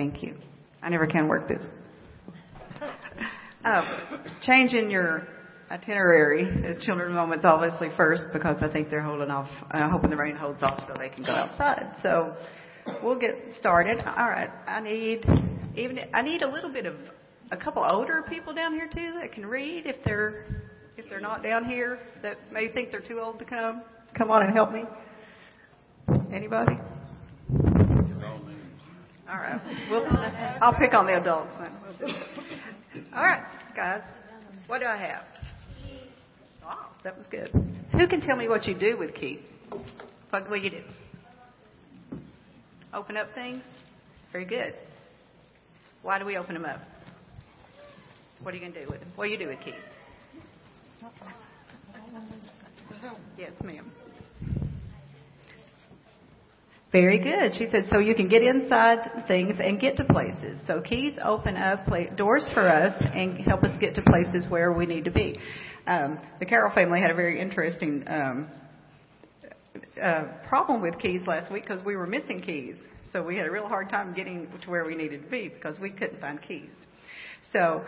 [0.00, 0.34] Thank you.
[0.82, 1.62] I never can work this.
[3.62, 3.82] Uh,
[4.40, 5.28] changing your
[5.70, 10.16] itinerary is children moments obviously first because I think they're holding off, uh, hoping the
[10.16, 11.96] rain holds off so they can go outside.
[12.02, 12.34] So
[13.02, 13.98] we'll get started.
[13.98, 14.48] All right.
[14.66, 15.26] I need
[15.76, 16.94] even I need a little bit of
[17.52, 20.62] a couple older people down here too that can read if they're
[20.96, 23.82] if they're not down here that may think they're too old to come.
[24.16, 24.84] Come on and help me.
[26.32, 26.78] Anybody?
[29.30, 29.60] All right.
[29.90, 30.06] We'll,
[30.60, 32.14] I'll pick on the adults then.
[33.14, 33.42] All right,
[33.76, 34.02] guys.
[34.66, 35.22] What do I have?
[36.62, 37.50] Wow, that was good.
[37.92, 39.38] Who can tell me what you do with keys?
[40.30, 40.82] What will you do?
[42.92, 43.62] Open up things?
[44.32, 44.74] Very good.
[46.02, 46.80] Why do we open them up?
[48.42, 49.12] What are you going to do with them?
[49.14, 49.74] What do you do with keys?
[53.38, 53.90] Yes, ma'am.
[56.92, 57.54] Very good.
[57.56, 60.58] She said, so you can get inside things and get to places.
[60.66, 64.86] So keys open up doors for us and help us get to places where we
[64.86, 65.38] need to be.
[65.86, 68.48] Um, the Carroll family had a very interesting um,
[70.02, 72.74] uh, problem with keys last week because we were missing keys.
[73.12, 75.78] So we had a real hard time getting to where we needed to be because
[75.78, 76.70] we couldn't find keys.
[77.52, 77.84] So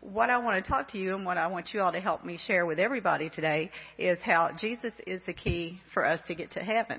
[0.00, 2.24] what I want to talk to you and what I want you all to help
[2.24, 6.50] me share with everybody today is how Jesus is the key for us to get
[6.52, 6.98] to heaven.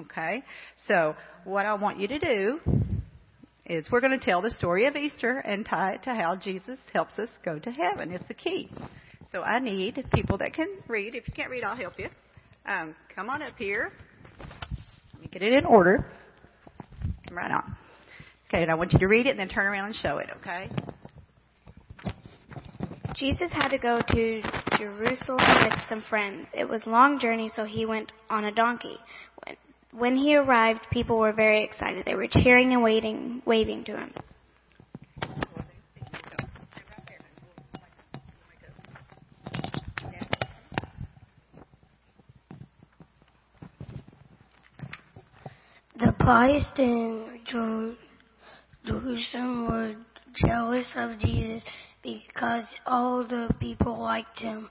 [0.00, 0.42] Okay?
[0.88, 2.60] So, what I want you to do
[3.64, 6.78] is we're going to tell the story of Easter and tie it to how Jesus
[6.92, 8.12] helps us go to heaven.
[8.12, 8.70] It's the key.
[9.32, 11.14] So, I need people that can read.
[11.14, 12.08] If you can't read, I'll help you.
[12.66, 13.92] Um, come on up here.
[15.14, 16.06] Let me get it in order.
[17.28, 17.76] Come right on.
[18.48, 20.28] Okay, and I want you to read it and then turn around and show it,
[20.38, 20.70] okay?
[23.16, 24.42] Jesus had to go to
[24.78, 26.48] Jerusalem with some friends.
[26.52, 28.98] It was a long journey, so he went on a donkey.
[29.98, 32.04] When, he arrived, people were very excited.
[32.04, 34.12] They were cheering and waiting, waving to him.
[45.98, 47.40] The priests in
[48.84, 49.94] Jerusalem were
[50.34, 51.64] jealous of Jesus
[52.02, 54.68] because all the people liked him.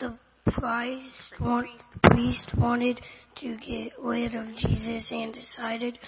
[0.00, 0.18] The
[0.50, 1.68] priest, want,
[2.02, 3.00] priest wanted
[3.40, 5.98] to get rid of Jesus and decided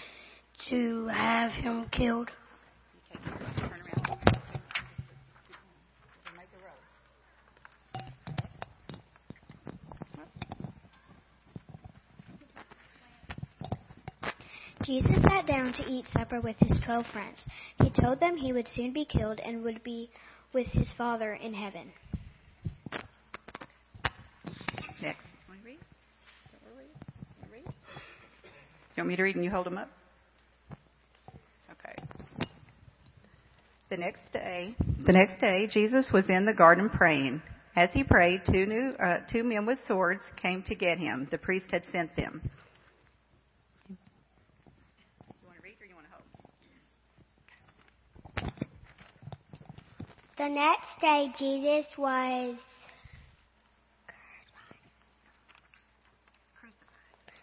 [0.70, 2.30] to have him killed.
[14.88, 17.36] Jesus sat down to eat supper with his twelve friends.
[17.82, 20.08] He told them he would soon be killed and would be
[20.54, 21.92] with his Father in heaven.
[25.02, 25.26] Next.
[25.46, 25.78] Want to read?
[27.52, 27.74] read?
[28.98, 29.88] You want me to read and you hold them up?
[31.70, 31.94] Okay.
[33.90, 34.74] The next day,
[35.06, 37.40] the next day, Jesus was in the garden praying.
[37.76, 41.28] As he prayed, two new, uh, two men with swords came to get him.
[41.30, 42.40] The priest had sent them.
[43.88, 43.96] You
[45.46, 46.12] want to read or you want to
[48.42, 48.52] hold?
[50.38, 52.56] The next day, Jesus was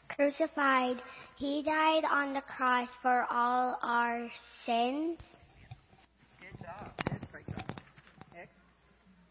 [0.09, 0.97] crucified.
[0.97, 1.01] crucified.
[1.37, 4.31] He died on the cross for all our
[4.65, 5.19] sins.
[6.39, 6.91] Good job.
[7.09, 7.65] Good, great job.
[8.33, 8.53] Next.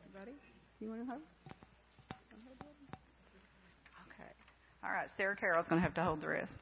[0.07, 0.37] Everybody?
[0.81, 1.23] You want to hold?
[4.13, 4.33] Okay.
[4.85, 5.09] All right.
[5.17, 6.53] Sarah Carroll's going to have to hold the rest.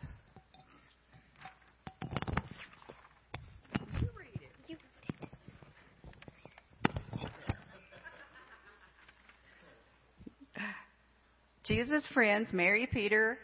[11.64, 13.38] Jesus' friends, Mary, Peter,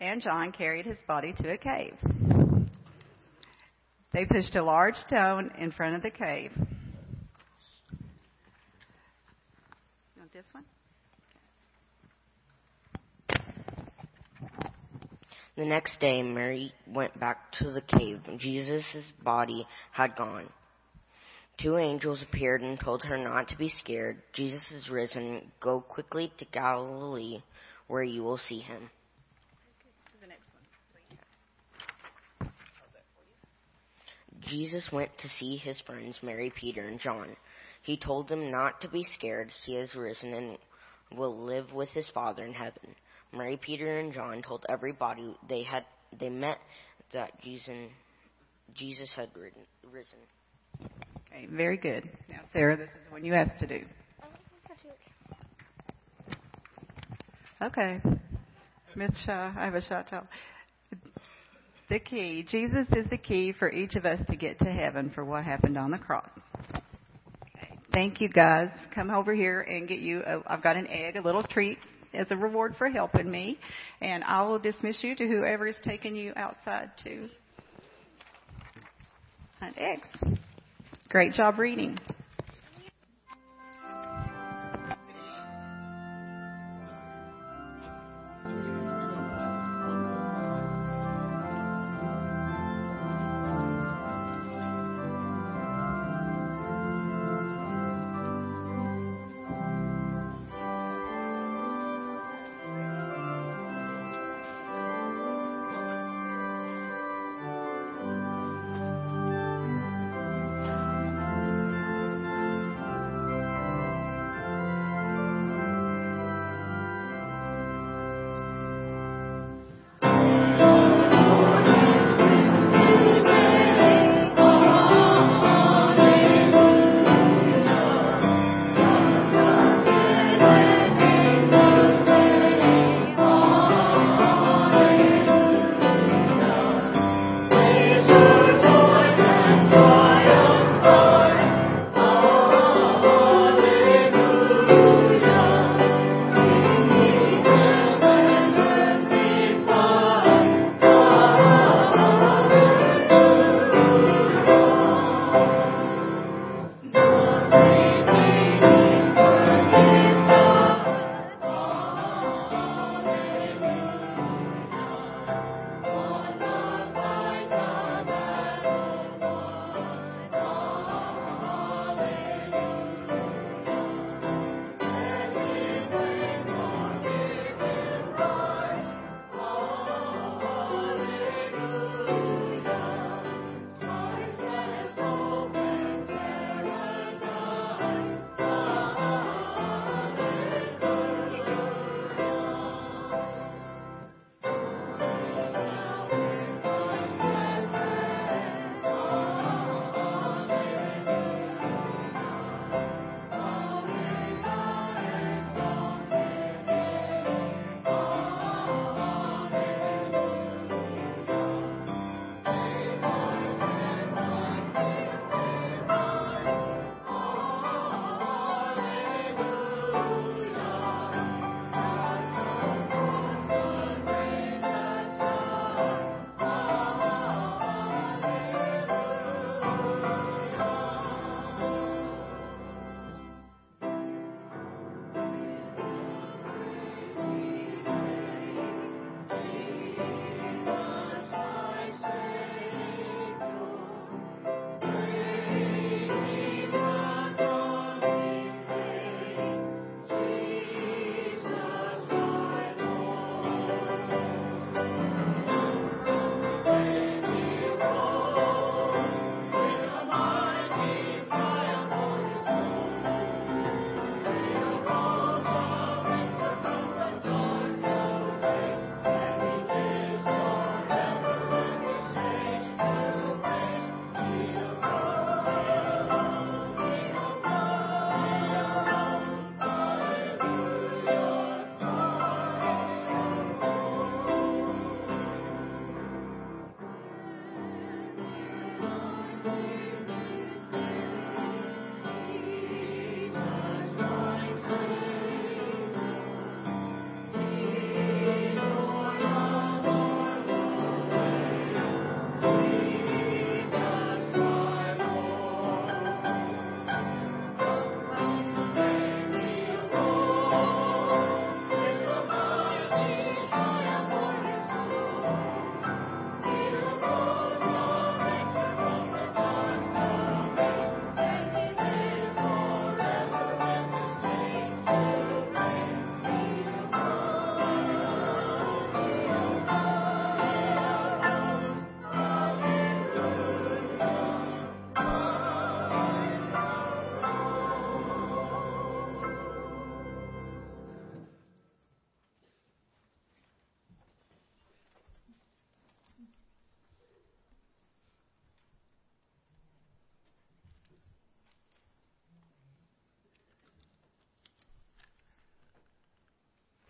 [0.00, 1.94] and John carried his body to a cave.
[4.12, 6.52] They pushed a large stone in front of the cave.
[6.56, 6.66] You
[10.18, 10.64] want this one?
[15.56, 18.20] The next day, Mary went back to the cave.
[18.38, 20.48] Jesus' body had gone.
[21.60, 24.20] Two angels appeared and told her not to be scared.
[24.32, 25.52] Jesus is risen.
[25.60, 27.42] Go quickly to Galilee,
[27.86, 28.90] where you will see him.
[34.48, 37.36] Jesus went to see his friends Mary, Peter, and John.
[37.82, 39.50] He told them not to be scared.
[39.64, 40.58] He has risen and
[41.16, 42.94] will live with his Father in heaven.
[43.32, 45.84] Mary, Peter, and John told everybody they had
[46.18, 46.58] they met
[47.12, 47.74] that Jesus,
[48.74, 49.28] Jesus had
[49.92, 50.18] risen.
[51.32, 52.08] Okay, very good.
[52.28, 53.84] Now, Sarah, this is what you asked to do.
[57.62, 58.00] Okay.
[58.94, 60.26] Miss Shaw, I have a shot tell.
[61.90, 62.46] The key.
[62.48, 65.76] Jesus is the key for each of us to get to heaven for what happened
[65.76, 66.28] on the cross.
[67.56, 67.78] Okay.
[67.92, 68.70] Thank you guys.
[68.94, 70.22] Come over here and get you.
[70.46, 71.78] I've got an egg, a little treat
[72.14, 73.58] as a reward for helping me,
[74.00, 77.28] and I will dismiss you to whoever is taking you outside to
[79.60, 80.08] hunt eggs.
[81.10, 81.98] Great job reading.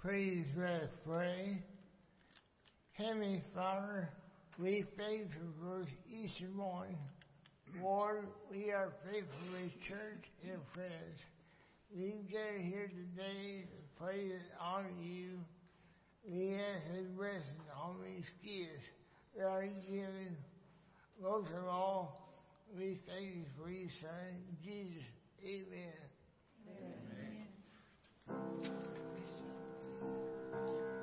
[0.04, 1.62] Please let us pray.
[2.92, 4.10] Heavenly Father,
[4.58, 6.94] we thank you for each one.
[7.82, 11.20] Lord, we are faithfully church and friends.
[11.96, 15.38] We gather here today to praise and honor you.
[16.30, 18.82] We ask a blessing on these kids
[19.38, 20.36] that are given.
[21.22, 22.28] Most of all,
[22.76, 25.04] we thank you for your son, Jesus.
[25.42, 25.94] Amen.
[26.68, 27.46] Amen.
[28.62, 29.03] Let
[30.52, 30.93] あっ。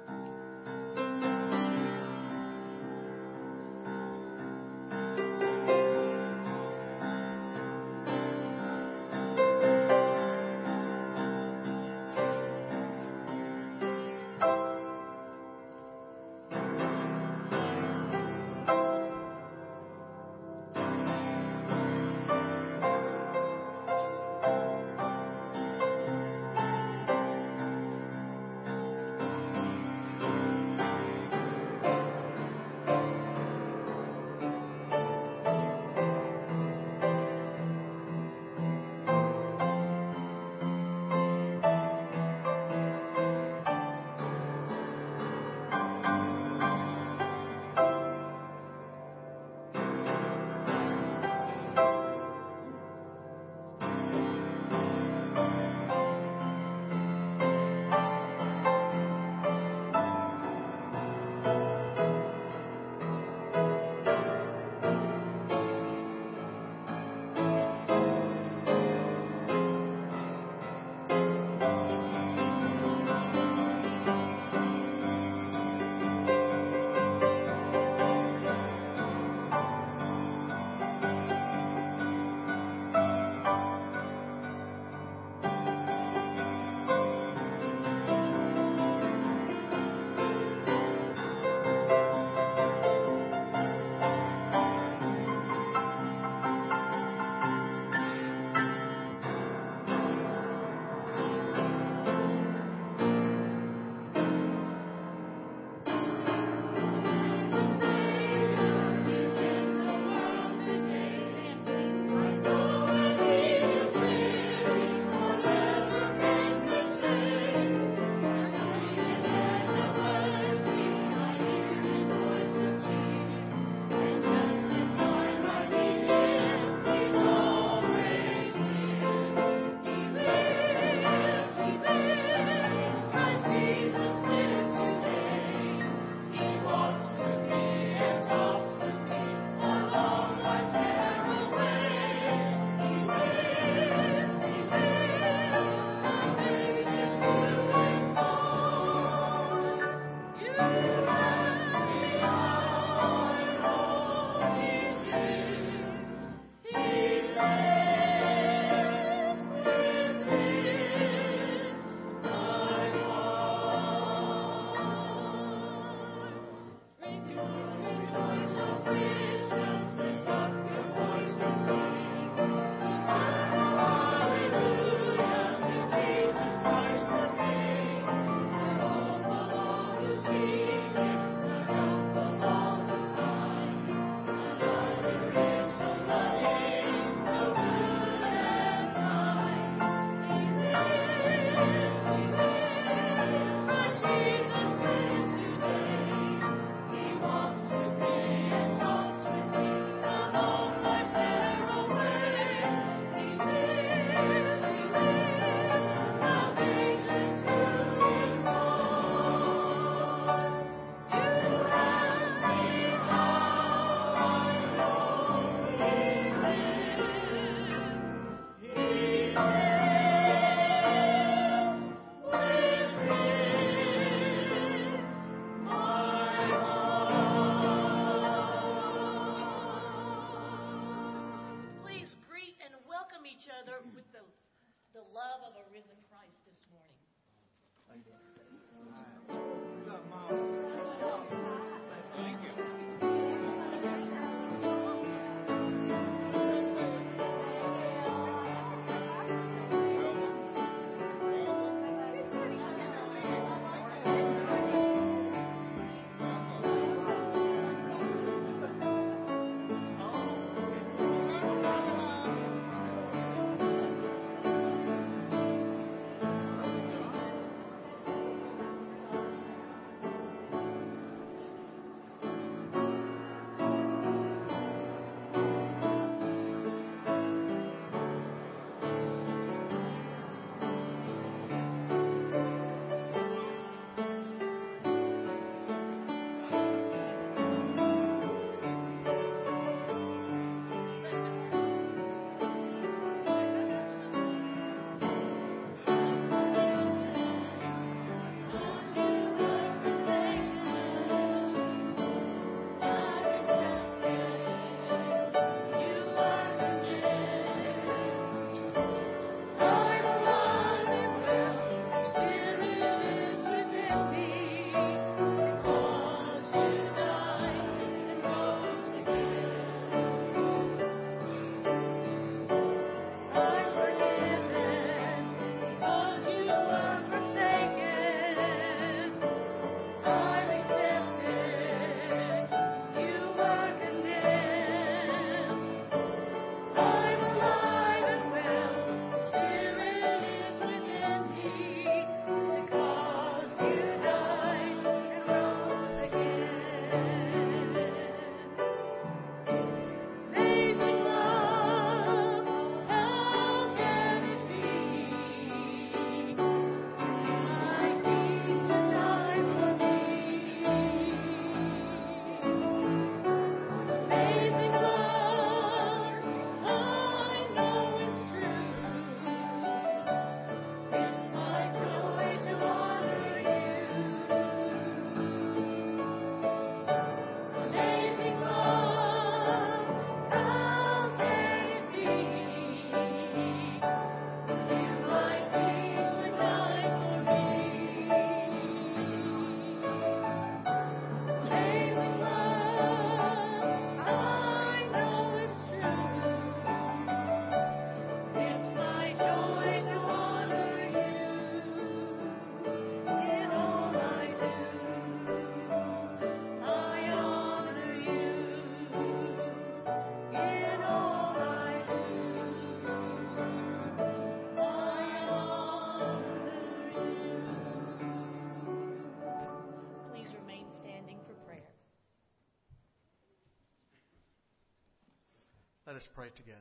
[426.02, 426.58] Us pray together.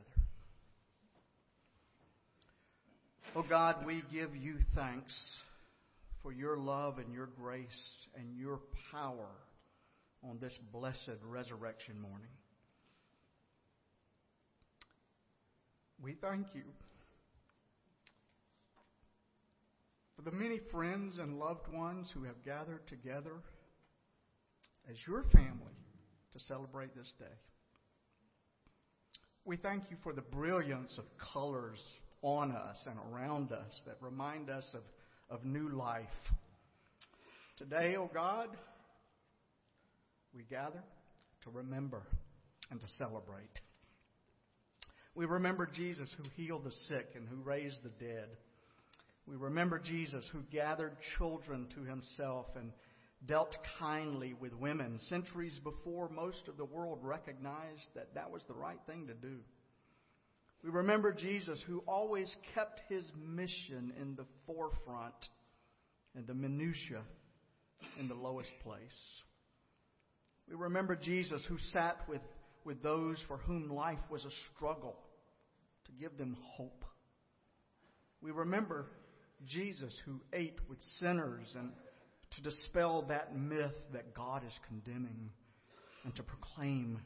[3.35, 5.13] Oh God, we give you thanks
[6.21, 8.59] for your love and your grace and your
[8.91, 9.29] power
[10.23, 12.29] on this blessed resurrection morning.
[16.03, 16.63] We thank you
[20.15, 23.33] for the many friends and loved ones who have gathered together
[24.89, 25.77] as your family
[26.33, 27.25] to celebrate this day.
[29.43, 31.79] We thank you for the brilliance of colors
[32.21, 34.81] on us and around us that remind us of,
[35.35, 36.05] of new life.
[37.57, 38.49] Today, O oh God,
[40.35, 40.83] we gather
[41.43, 42.03] to remember
[42.69, 43.59] and to celebrate.
[45.15, 48.27] We remember Jesus who healed the sick and who raised the dead.
[49.25, 52.71] We remember Jesus who gathered children to himself and
[53.25, 58.53] dealt kindly with women centuries before most of the world recognized that that was the
[58.53, 59.37] right thing to do.
[60.63, 65.15] We remember Jesus who always kept his mission in the forefront
[66.15, 67.03] and the minutiae
[67.99, 68.81] in the lowest place.
[70.47, 72.21] We remember Jesus who sat with,
[72.63, 74.95] with those for whom life was a struggle
[75.85, 76.85] to give them hope.
[78.21, 78.85] We remember
[79.47, 81.71] Jesus who ate with sinners and
[82.35, 85.29] to dispel that myth that God is condemning
[86.03, 86.99] and to proclaim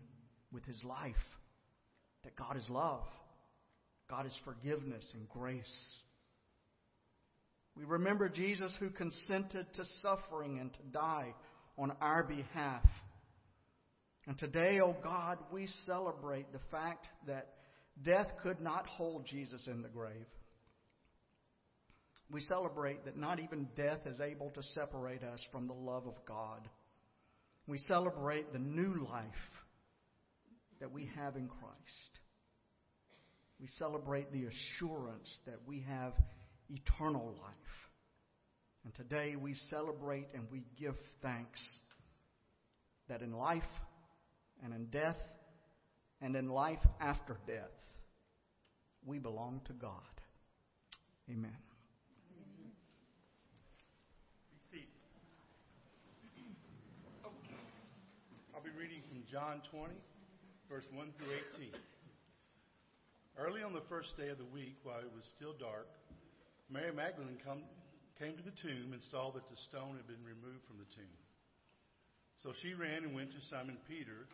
[0.51, 1.15] with his life
[2.23, 3.03] that God is love,
[4.09, 5.93] God is forgiveness and grace.
[7.77, 11.33] We remember Jesus who consented to suffering and to die
[11.77, 12.85] on our behalf.
[14.27, 17.53] And today, O oh God, we celebrate the fact that
[18.01, 20.25] death could not hold Jesus in the grave.
[22.31, 26.15] We celebrate that not even death is able to separate us from the love of
[26.27, 26.67] God.
[27.67, 29.25] We celebrate the new life
[30.79, 32.19] that we have in Christ.
[33.59, 36.13] We celebrate the assurance that we have
[36.69, 37.53] eternal life.
[38.83, 41.59] And today we celebrate and we give thanks
[43.07, 43.63] that in life
[44.63, 45.17] and in death
[46.21, 47.71] and in life after death,
[49.05, 50.01] we belong to God.
[51.29, 51.74] Amen.
[58.73, 59.93] Reading from John 20,
[60.65, 61.69] verse 1 through 18.
[63.37, 65.85] Early on the first day of the week, while it was still dark,
[66.73, 67.61] Mary Magdalene come,
[68.17, 71.17] came to the tomb and saw that the stone had been removed from the tomb.
[72.41, 74.25] So she ran and went to Simon Peter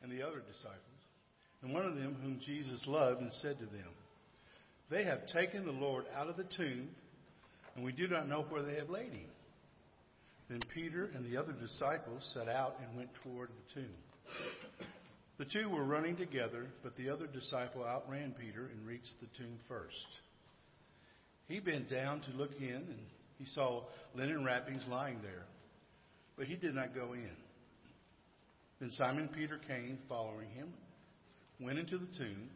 [0.00, 1.02] and the other disciples,
[1.60, 3.92] and one of them whom Jesus loved, and said to them,
[4.88, 6.88] They have taken the Lord out of the tomb,
[7.76, 9.35] and we do not know where they have laid him.
[10.48, 14.86] Then Peter and the other disciples set out and went toward the tomb.
[15.38, 19.58] The two were running together, but the other disciple outran Peter and reached the tomb
[19.68, 20.06] first.
[21.48, 22.98] He bent down to look in, and
[23.38, 23.82] he saw
[24.14, 25.44] linen wrappings lying there,
[26.38, 27.36] but he did not go in.
[28.80, 30.68] Then Simon Peter came, following him,
[31.60, 32.48] went into the tomb.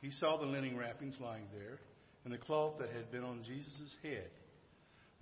[0.00, 1.78] He saw the linen wrappings lying there,
[2.24, 4.30] and the cloth that had been on Jesus' head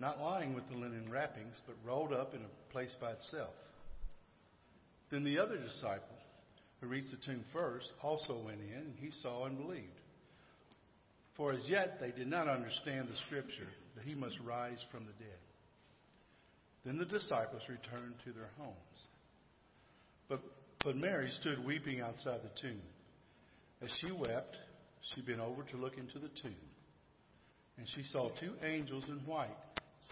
[0.03, 3.55] not lying with the linen wrappings, but rolled up in a place by itself.
[5.13, 6.19] Then the other disciple,
[6.81, 10.01] who reached the tomb first, also went in, and he saw and believed.
[11.37, 15.25] For as yet they did not understand the scripture that he must rise from the
[15.25, 15.39] dead.
[16.85, 18.77] Then the disciples returned to their homes.
[20.29, 20.41] But,
[20.85, 22.83] but Mary stood weeping outside the tomb.
[23.81, 24.57] As she wept,
[25.15, 26.57] she bent over to look into the tomb.
[27.79, 29.57] And she saw two angels in white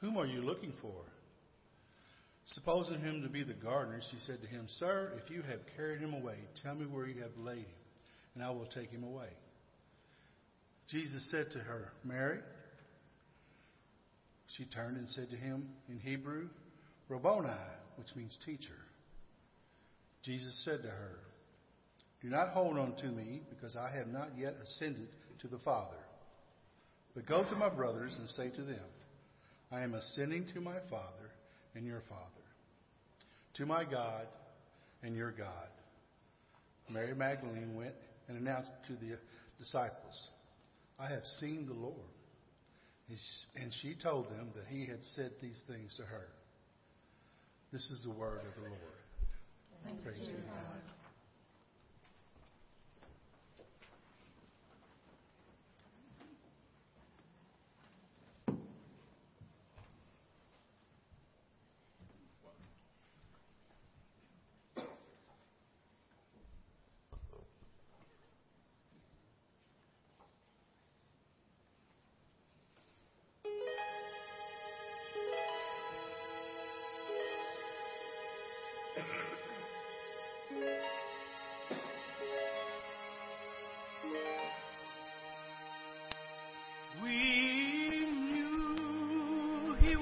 [0.00, 1.02] Whom are you looking for?
[2.54, 6.00] Supposing him to be the gardener, she said to him, Sir, if you have carried
[6.00, 7.80] him away, tell me where you have laid him,
[8.34, 9.28] and I will take him away.
[10.88, 12.40] Jesus said to her, Mary.
[14.56, 16.48] She turned and said to him in Hebrew,
[17.08, 17.48] Rabboni,
[17.96, 18.78] which means teacher.
[20.24, 21.18] Jesus said to her,
[22.20, 25.08] Do not hold on to me, because I have not yet ascended
[25.42, 25.96] to the Father.
[27.14, 28.84] But go to my brothers and say to them,
[29.72, 31.30] I am ascending to my Father
[31.74, 32.22] and your Father,
[33.54, 34.26] to my God
[35.02, 35.68] and your God.
[36.88, 37.94] Mary Magdalene went
[38.28, 39.16] and announced to the
[39.58, 40.28] disciples,
[40.98, 41.94] I have seen the Lord.
[43.56, 46.28] And she told them that he had said these things to her.
[47.72, 50.02] This is the word of the Lord.
[50.04, 50.99] Praise God.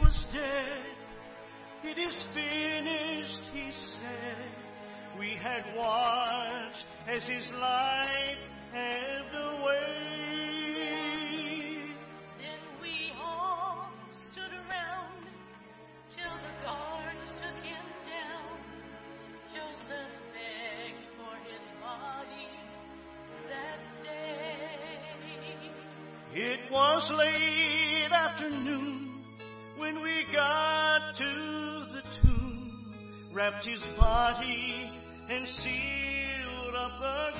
[0.09, 0.97] Was dead.
[1.85, 4.51] It is finished, he said.
[5.19, 8.39] We had watched as his life
[8.75, 10.49] ebbed away.
[12.41, 13.91] Then we all
[14.33, 15.29] stood around
[16.17, 18.59] till the guards took him down.
[19.53, 22.49] Joseph begged for his body
[23.51, 24.39] that day.
[26.35, 27.58] It was late
[33.39, 34.91] wrapped his body
[35.31, 37.38] and sealed up the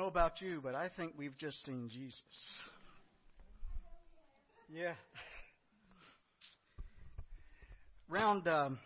[0.00, 2.14] know about you, but I think we've just seen Jesus.
[4.72, 4.94] Yeah.
[8.10, 8.78] Around um,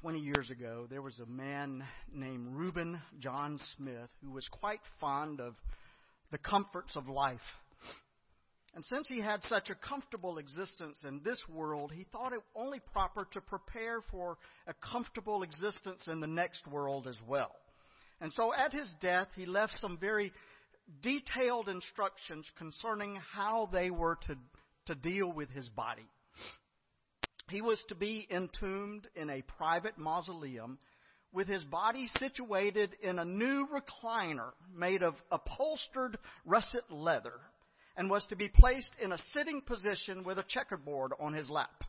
[0.00, 1.82] 20 years ago, there was a man
[2.14, 5.56] named Reuben John Smith who was quite fond of
[6.30, 7.40] the comforts of life.
[8.76, 12.78] And since he had such a comfortable existence in this world, he thought it only
[12.92, 17.56] proper to prepare for a comfortable existence in the next world as well.
[18.22, 20.32] And so at his death, he left some very
[21.02, 24.36] detailed instructions concerning how they were to,
[24.86, 26.06] to deal with his body.
[27.50, 30.78] He was to be entombed in a private mausoleum
[31.32, 37.40] with his body situated in a new recliner made of upholstered russet leather
[37.96, 41.82] and was to be placed in a sitting position with a checkerboard on his lap.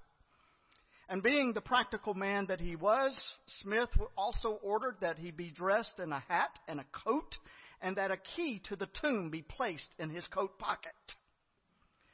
[1.10, 3.18] And being the practical man that he was,
[3.62, 7.38] Smith also ordered that he be dressed in a hat and a coat,
[7.82, 10.94] and that a key to the tomb be placed in his coat pocket.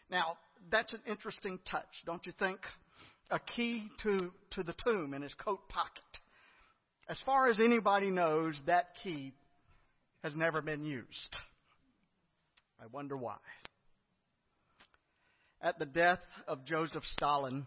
[0.10, 0.38] Now,
[0.72, 2.60] that's an interesting touch, don't you think?
[3.30, 6.04] A key to, to the tomb in his coat pocket.
[7.08, 9.34] As far as anybody knows, that key
[10.24, 11.36] has never been used.
[12.82, 13.38] I wonder why.
[15.62, 17.66] At the death of Joseph Stalin,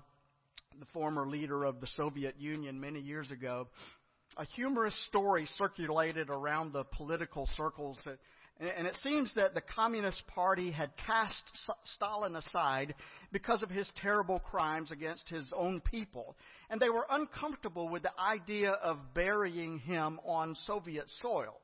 [0.80, 3.68] the former leader of the Soviet Union many years ago,
[4.36, 7.98] a humorous story circulated around the political circles.
[8.04, 8.18] That,
[8.60, 11.42] and it seems that the Communist Party had cast
[11.84, 12.94] Stalin aside
[13.32, 16.36] because of his terrible crimes against his own people.
[16.70, 21.60] And they were uncomfortable with the idea of burying him on Soviet soil.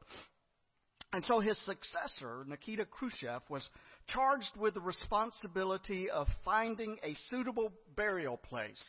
[1.13, 3.67] And so his successor, Nikita Khrushchev, was
[4.09, 8.83] charged with the responsibility of finding a suitable burial place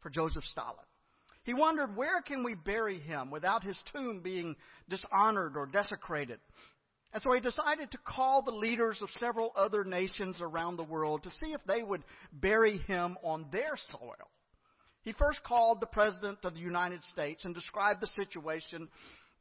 [0.00, 0.84] for Joseph Stalin.
[1.44, 4.56] He wondered where can we bury him without his tomb being
[4.88, 6.38] dishonored or desecrated.
[7.12, 11.24] And so he decided to call the leaders of several other nations around the world
[11.24, 14.30] to see if they would bury him on their soil.
[15.02, 18.88] He first called the President of the United States and described the situation,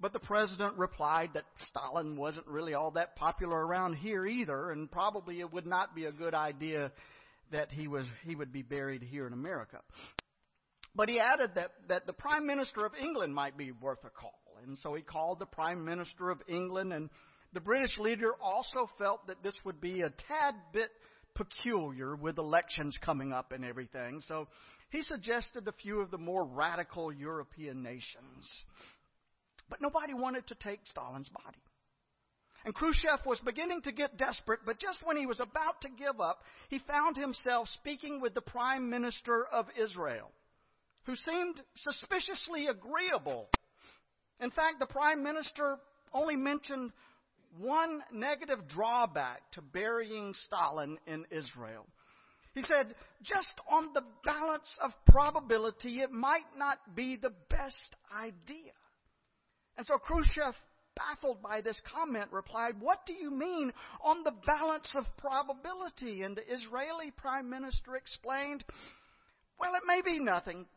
[0.01, 4.91] but the President replied that Stalin wasn't really all that popular around here either, and
[4.91, 6.91] probably it would not be a good idea
[7.51, 9.79] that he was he would be buried here in America.
[10.95, 14.41] But he added that, that the Prime Minister of England might be worth a call.
[14.65, 17.09] And so he called the Prime Minister of England, and
[17.53, 20.89] the British leader also felt that this would be a tad bit
[21.33, 24.21] peculiar with elections coming up and everything.
[24.27, 24.47] So
[24.89, 28.47] he suggested a few of the more radical European nations.
[29.71, 31.57] But nobody wanted to take Stalin's body.
[32.63, 36.21] And Khrushchev was beginning to get desperate, but just when he was about to give
[36.21, 40.29] up, he found himself speaking with the Prime Minister of Israel
[41.05, 43.49] who seemed suspiciously agreeable.
[44.39, 45.77] In fact, the prime minister
[46.13, 46.91] only mentioned
[47.59, 51.85] one negative drawback to burying Stalin in Israel.
[52.53, 58.71] He said, just on the balance of probability, it might not be the best idea.
[59.81, 60.53] And so Khrushchev,
[60.95, 63.73] baffled by this comment, replied, What do you mean
[64.03, 66.21] on the balance of probability?
[66.21, 68.63] And the Israeli prime minister explained,
[69.59, 70.67] Well, it may be nothing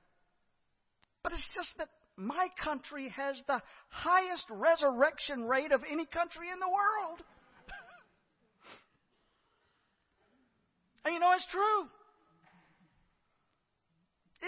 [1.23, 6.59] but it's just that my country has the highest resurrection rate of any country in
[6.61, 7.23] the world.
[11.05, 11.85] and you know, it's true.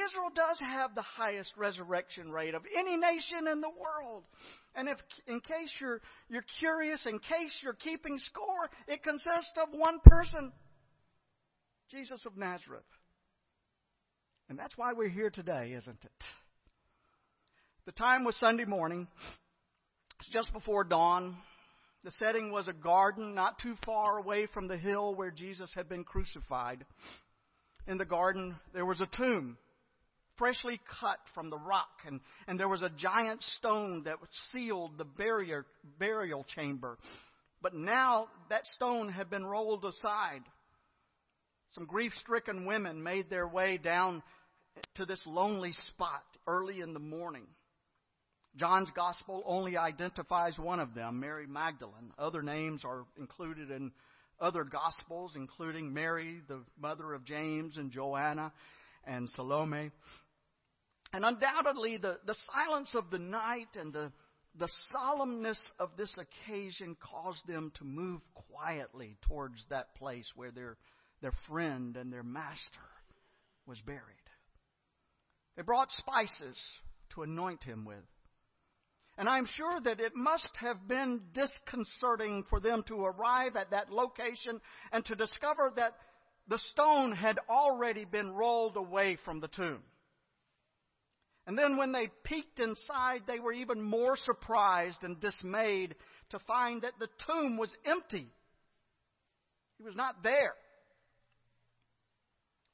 [0.04, 4.24] Israel does have the highest resurrection rate of any nation in the world.
[4.74, 9.68] And if, in case you're, you're curious, in case you're keeping score, it consists of
[9.72, 10.52] one person
[11.90, 12.82] Jesus of Nazareth.
[14.48, 16.24] And that's why we're here today, isn't it?
[17.84, 19.06] The time was Sunday morning.
[20.20, 21.36] It's just before dawn.
[22.04, 25.88] The setting was a garden not too far away from the hill where Jesus had
[25.88, 26.84] been crucified.
[27.88, 29.56] In the garden, there was a tomb,
[30.38, 34.16] freshly cut from the rock, and, and there was a giant stone that
[34.52, 35.66] sealed the barrier,
[35.98, 36.98] burial chamber.
[37.62, 40.42] But now that stone had been rolled aside.
[41.70, 44.22] Some grief stricken women made their way down
[44.96, 47.46] to this lonely spot early in the morning.
[48.56, 52.12] John's gospel only identifies one of them, Mary Magdalene.
[52.18, 53.92] Other names are included in
[54.40, 58.52] other gospels, including Mary, the mother of James, and Joanna,
[59.04, 59.90] and Salome.
[61.12, 64.12] And undoubtedly, the, the silence of the night and the,
[64.58, 70.76] the solemnness of this occasion caused them to move quietly towards that place where their,
[71.22, 72.60] their friend and their master
[73.66, 74.02] was buried.
[75.56, 76.58] They brought spices
[77.14, 78.04] to anoint him with.
[79.18, 83.90] And I'm sure that it must have been disconcerting for them to arrive at that
[83.90, 84.60] location
[84.92, 85.94] and to discover that
[86.48, 89.82] the stone had already been rolled away from the tomb.
[91.46, 95.94] And then when they peeked inside, they were even more surprised and dismayed
[96.30, 98.28] to find that the tomb was empty.
[99.78, 100.54] He was not there.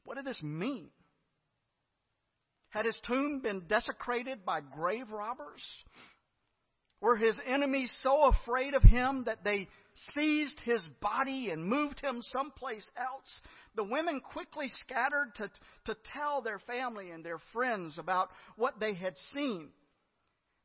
[0.05, 0.89] What did this mean?
[2.71, 5.63] Had his tomb been desecrated by grave robbers?
[7.03, 9.69] Were his enemies so afraid of him that they
[10.15, 13.41] seized his body and moved him someplace else?
[13.75, 15.51] The women quickly scattered to,
[15.87, 19.69] to tell their family and their friends about what they had seen.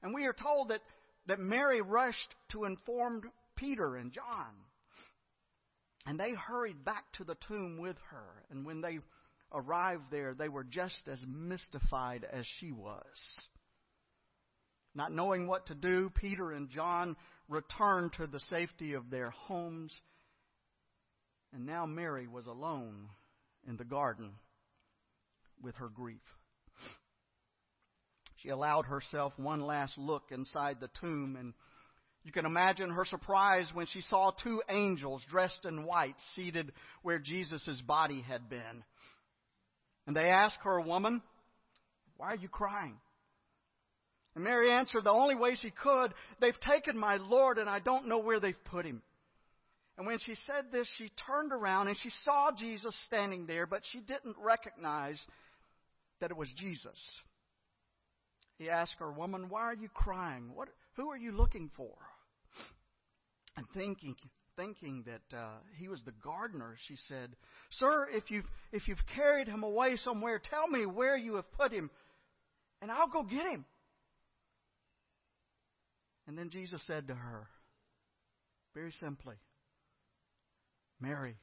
[0.04, 0.82] And we are told that,
[1.28, 3.24] that Mary rushed to inform
[3.56, 4.54] Peter and John.
[6.06, 8.44] And they hurried back to the tomb with her.
[8.50, 9.00] And when they
[9.52, 13.04] arrived there, they were just as mystified as she was.
[14.96, 17.16] Not knowing what to do, Peter and John
[17.48, 19.94] returned to the safety of their homes.
[21.58, 23.10] And now Mary was alone
[23.68, 24.34] in the garden
[25.60, 26.22] with her grief.
[28.36, 31.56] She allowed herself one last look inside the tomb, and
[32.24, 37.18] you can imagine her surprise when she saw two angels dressed in white seated where
[37.18, 38.84] Jesus' body had been.
[40.06, 41.24] And they asked her, Woman,
[42.18, 42.98] why are you crying?
[44.36, 48.08] And Mary answered the only way she could, They've taken my Lord, and I don't
[48.08, 49.02] know where they've put him.
[49.98, 53.82] And when she said this, she turned around and she saw Jesus standing there, but
[53.92, 55.20] she didn't recognize
[56.22, 57.00] that it was Jesus.
[58.60, 60.52] He asked her, Woman, why are you crying?
[60.54, 61.94] What, who are you looking for?
[63.56, 64.16] And thinking,
[64.56, 67.36] thinking that uh, he was the gardener, she said,
[67.72, 71.72] Sir, if you've, if you've carried him away somewhere, tell me where you have put
[71.72, 71.90] him,
[72.84, 73.66] and I'll go get him.
[76.28, 77.48] And then Jesus said to her,
[78.76, 79.36] very simply,
[81.00, 81.38] Mary.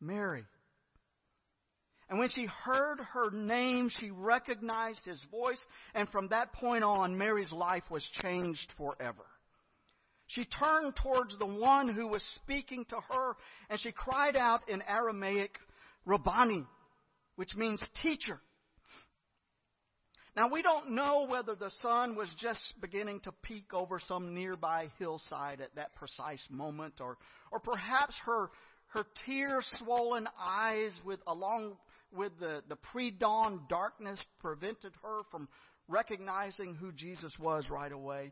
[0.00, 0.44] Mary.
[2.08, 5.64] And when she heard her name, she recognized his voice,
[5.94, 9.24] and from that point on, Mary's life was changed forever.
[10.26, 13.36] She turned towards the one who was speaking to her,
[13.68, 15.56] and she cried out in Aramaic,
[16.04, 16.66] Rabbani,
[17.36, 18.40] which means teacher.
[20.36, 24.88] Now, we don't know whether the sun was just beginning to peek over some nearby
[24.98, 27.18] hillside at that precise moment, or,
[27.50, 28.50] or perhaps her,
[28.88, 31.76] her tear swollen eyes, with, along
[32.12, 35.48] with the, the pre dawn darkness, prevented her from
[35.88, 38.30] recognizing who Jesus was right away.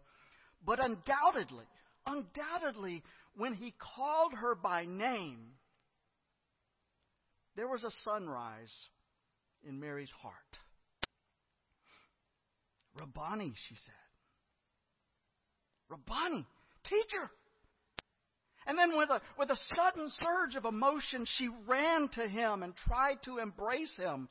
[0.64, 1.66] But undoubtedly,
[2.06, 3.02] undoubtedly,
[3.36, 5.38] when he called her by name,
[7.56, 8.72] there was a sunrise
[9.68, 10.34] in Mary's heart.
[12.98, 13.94] Rabbani, she said.
[15.88, 16.46] Rabbani,
[16.84, 17.30] teacher.
[18.66, 22.74] And then with a, with a sudden surge of emotion, she ran to him and
[22.76, 24.28] tried to embrace him.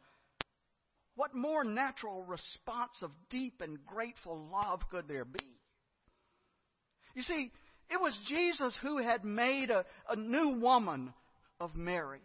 [1.15, 5.57] What more natural response of deep and grateful love could there be?
[7.15, 7.51] You see,
[7.89, 11.13] it was Jesus who had made a, a new woman
[11.59, 12.21] of Mary.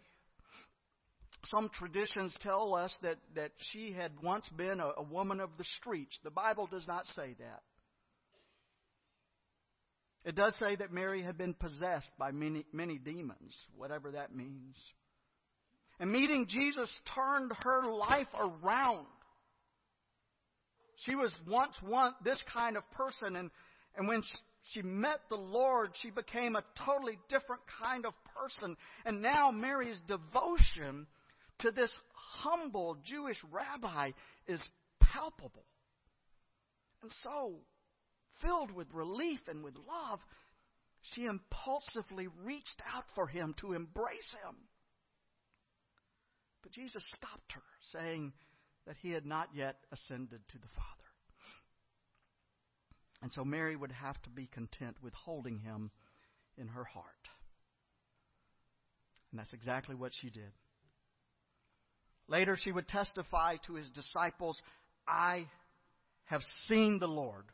[1.45, 5.65] Some traditions tell us that, that she had once been a, a woman of the
[5.77, 6.17] streets.
[6.23, 7.61] The Bible does not say that.
[10.25, 14.75] It does say that Mary had been possessed by many, many demons, whatever that means.
[15.99, 19.05] And meeting Jesus turned her life around.
[20.97, 23.51] She was once one, this kind of person, and,
[23.97, 24.37] and when she,
[24.71, 28.77] she met the Lord, she became a totally different kind of person.
[29.05, 31.05] And now Mary's devotion
[31.63, 34.11] to this humble Jewish rabbi
[34.47, 34.61] is
[34.99, 35.65] palpable.
[37.01, 37.55] And so,
[38.41, 40.19] filled with relief and with love,
[41.13, 44.55] she impulsively reached out for him to embrace him.
[46.61, 47.61] But Jesus stopped her,
[47.91, 48.33] saying
[48.85, 50.89] that he had not yet ascended to the Father.
[53.21, 55.91] And so Mary would have to be content with holding him
[56.57, 57.05] in her heart.
[59.31, 60.51] And that's exactly what she did.
[62.27, 64.59] Later, she would testify to his disciples,
[65.07, 65.47] I
[66.25, 67.45] have seen the Lord.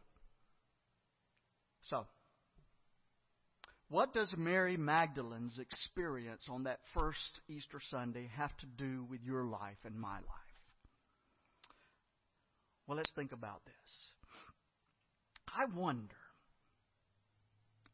[1.84, 2.06] So,
[3.90, 9.46] what does Mary Magdalene's experience on that first Easter Sunday have to do with your
[9.46, 10.50] life and my life?
[12.86, 13.74] Well, let's think about this.
[15.48, 16.16] I wonder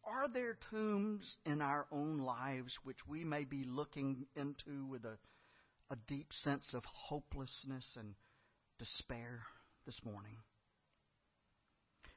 [0.06, 5.18] are there tombs in our own lives which we may be looking into with a
[5.92, 8.16] a deep sense of hopelessness and
[8.80, 9.42] despair
[9.86, 10.38] this morning?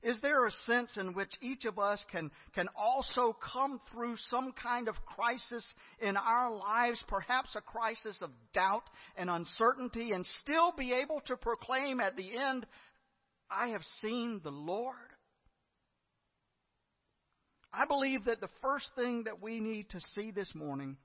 [0.00, 4.52] Is there a sense in which each of us can, can also come through some
[4.52, 5.64] kind of crisis
[6.00, 8.84] in our lives, perhaps a crisis of doubt
[9.16, 12.64] and uncertainty, and still be able to proclaim at the end,
[13.50, 14.94] I have seen the Lord?
[17.72, 20.96] I believe that the first thing that we need to see this morning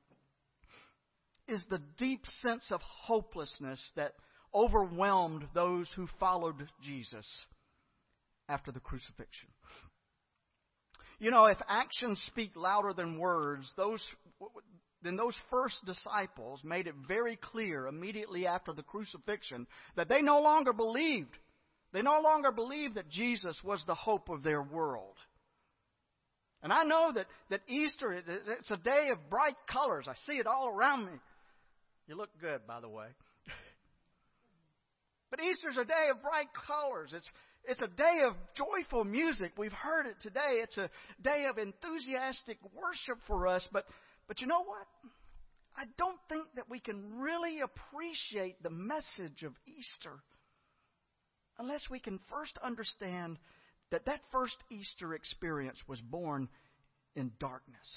[1.47, 4.13] is the deep sense of hopelessness that
[4.53, 7.27] overwhelmed those who followed Jesus
[8.47, 9.49] after the crucifixion.
[11.19, 14.03] You know, if actions speak louder than words, those
[15.03, 20.41] then those first disciples made it very clear immediately after the crucifixion that they no
[20.41, 21.37] longer believed.
[21.91, 25.15] They no longer believed that Jesus was the hope of their world.
[26.63, 30.07] And I know that, that Easter, it's a day of bright colors.
[30.07, 31.11] I see it all around me.
[32.07, 33.07] You look good, by the way.
[35.31, 37.13] but Easter's a day of bright colors.
[37.15, 37.29] It's,
[37.65, 39.53] it's a day of joyful music.
[39.57, 40.61] We've heard it today.
[40.61, 40.89] It's a
[41.21, 43.67] day of enthusiastic worship for us.
[43.71, 43.85] But,
[44.27, 44.87] but you know what?
[45.75, 50.19] I don't think that we can really appreciate the message of Easter
[51.57, 53.37] unless we can first understand
[53.91, 56.49] that that first Easter experience was born
[57.15, 57.87] in darkness.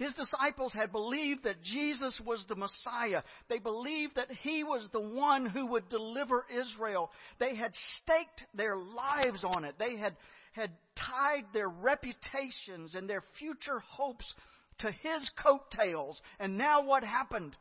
[0.00, 3.22] His disciples had believed that Jesus was the Messiah.
[3.50, 7.10] They believed that he was the one who would deliver Israel.
[7.38, 9.74] They had staked their lives on it.
[9.78, 10.16] They had,
[10.52, 14.32] had tied their reputations and their future hopes
[14.78, 16.18] to his coattails.
[16.38, 17.54] And now what happened?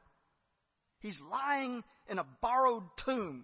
[1.01, 3.43] He's lying in a borrowed tomb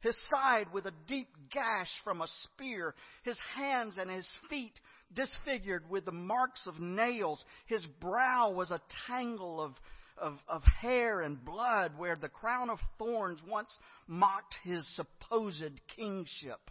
[0.00, 4.72] his side with a deep gash from a spear, his hands and his feet
[5.14, 7.44] disfigured with the marks of nails.
[7.66, 9.72] His brow was a tangle of,
[10.16, 13.72] of, of hair and blood where the crown of thorns once
[14.06, 16.70] mocked his supposed kingship.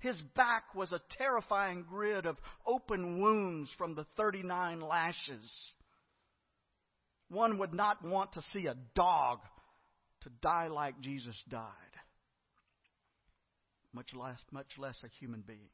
[0.00, 5.72] His back was a terrifying grid of open wounds from the 39 lashes.
[7.28, 9.40] One would not want to see a dog
[10.22, 11.68] to die like Jesus died
[13.92, 15.68] much less, much less a human being.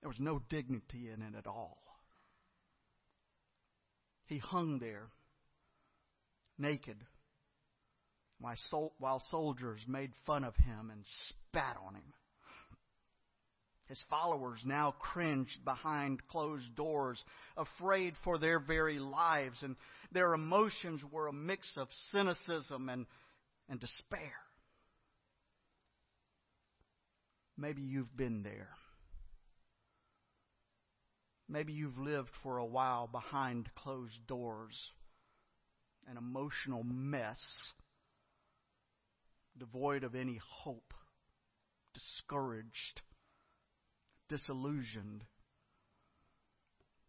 [0.00, 1.78] There was no dignity in it at all.
[4.26, 5.08] He hung there,
[6.58, 6.98] naked,
[8.38, 12.12] while soldiers made fun of him and spat on him.
[13.86, 17.24] His followers now cringed behind closed doors,
[17.56, 19.76] afraid for their very lives, and
[20.12, 23.06] their emotions were a mix of cynicism and,
[23.70, 24.34] and despair.
[27.56, 28.68] Maybe you've been there.
[31.48, 34.78] Maybe you've lived for a while behind closed doors,
[36.06, 37.40] an emotional mess,
[39.58, 40.92] devoid of any hope,
[41.94, 43.00] discouraged,
[44.28, 45.24] disillusioned.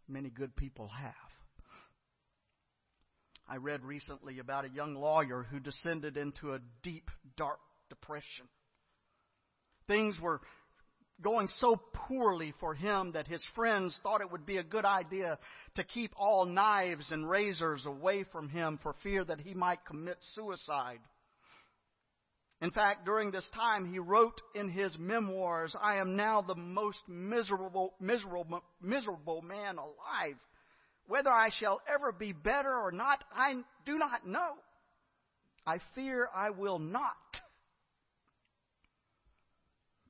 [0.08, 1.14] Many good people have.
[3.48, 7.60] I read recently about a young lawyer who descended into a deep, dark
[7.90, 8.48] depression.
[9.88, 10.40] Things were
[11.22, 15.38] going so poorly for him that his friends thought it would be a good idea
[15.76, 20.18] to keep all knives and razors away from him for fear that he might commit
[20.36, 21.00] suicide.
[22.62, 27.02] In fact, during this time, he wrote in his memoirs, I am now the most
[27.08, 30.36] miserable, miserable, miserable man alive.
[31.08, 33.54] Whether I shall ever be better or not, I
[33.86, 34.56] do not know.
[35.66, 37.16] I fear I will not.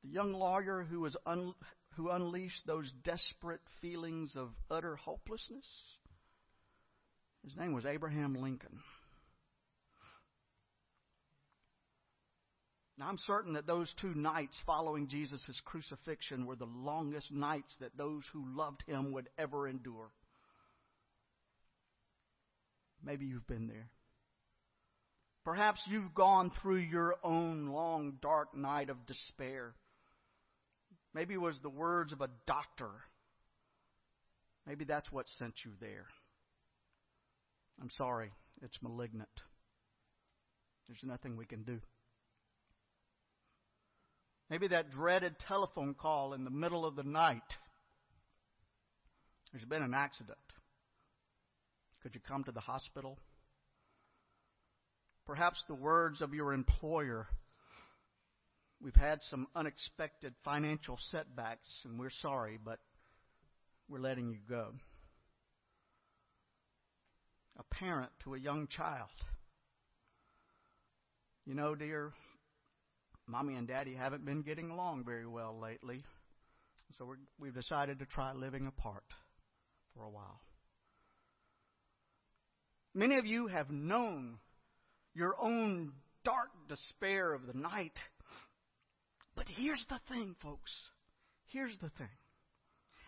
[0.09, 1.53] The young lawyer who, was un,
[1.95, 5.65] who unleashed those desperate feelings of utter hopelessness,
[7.43, 8.79] his name was Abraham Lincoln.
[12.97, 17.95] Now, I'm certain that those two nights following Jesus' crucifixion were the longest nights that
[17.95, 20.09] those who loved him would ever endure.
[23.03, 23.89] Maybe you've been there.
[25.45, 29.75] Perhaps you've gone through your own long, dark night of despair.
[31.13, 32.91] Maybe it was the words of a doctor.
[34.67, 36.05] Maybe that's what sent you there.
[37.81, 38.31] I'm sorry,
[38.61, 39.29] it's malignant.
[40.87, 41.79] There's nothing we can do.
[44.49, 47.57] Maybe that dreaded telephone call in the middle of the night.
[49.51, 50.37] There's been an accident.
[52.01, 53.17] Could you come to the hospital?
[55.25, 57.27] Perhaps the words of your employer
[58.81, 62.79] We've had some unexpected financial setbacks, and we're sorry, but
[63.89, 64.71] we're letting you go.
[67.57, 69.09] A parent to a young child.
[71.45, 72.13] You know, dear,
[73.27, 76.03] Mommy and Daddy haven't been getting along very well lately.
[76.97, 79.03] So we're, we've decided to try living apart
[79.93, 80.39] for a while.
[82.93, 84.37] Many of you have known
[85.13, 85.91] your own
[86.23, 87.97] dark despair of the night.
[89.39, 90.69] But here's the thing, folks.
[91.45, 92.09] Here's the thing.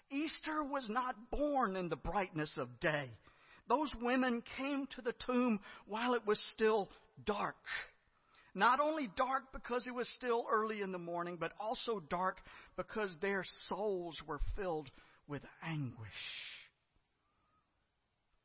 [0.10, 3.10] Easter was not born in the brightness of day.
[3.68, 6.90] Those women came to the tomb while it was still
[7.26, 7.58] dark.
[8.56, 12.38] Not only dark because it was still early in the morning, but also dark
[12.78, 14.90] because their souls were filled
[15.28, 16.08] with anguish.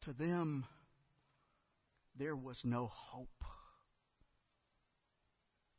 [0.07, 0.67] To them,
[2.19, 3.45] there was no hope.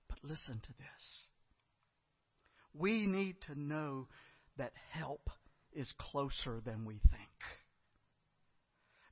[0.07, 1.26] But listen to this.
[2.77, 4.07] We need to know
[4.57, 5.29] that help
[5.73, 7.29] is closer than we think.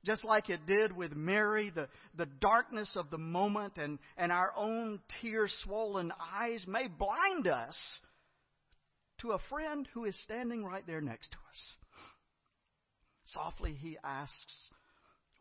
[0.04, 4.52] Just like it did with Mary, the, the darkness of the moment and, and our
[4.56, 7.76] own tear swollen eyes may blind us
[9.20, 11.76] to a friend who is standing right there next to us.
[13.32, 14.54] Softly he asks,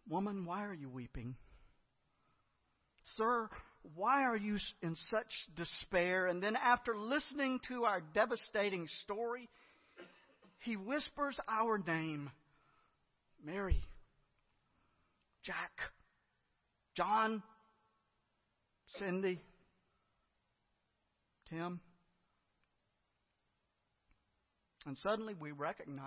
[0.07, 1.35] Woman, why are you weeping?
[3.17, 3.49] Sir,
[3.93, 6.27] why are you in such despair?
[6.27, 9.49] And then, after listening to our devastating story,
[10.59, 12.31] he whispers our name
[13.43, 13.81] Mary,
[15.43, 15.71] Jack,
[16.95, 17.43] John,
[18.97, 19.39] Cindy,
[21.49, 21.79] Tim.
[24.87, 26.03] And suddenly we recognize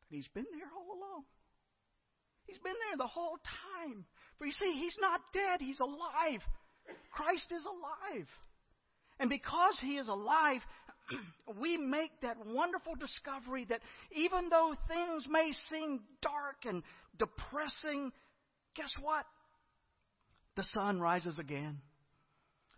[0.00, 1.24] that he's been there all along.
[2.46, 3.38] He's been there the whole
[3.86, 4.04] time.
[4.38, 6.40] For you see, he's not dead, he's alive.
[7.12, 8.26] Christ is alive.
[9.18, 10.60] And because he is alive,
[11.60, 13.80] we make that wonderful discovery that
[14.12, 16.82] even though things may seem dark and
[17.18, 18.12] depressing,
[18.74, 19.24] guess what?
[20.56, 21.78] The sun rises again.